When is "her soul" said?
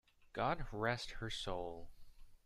1.19-1.91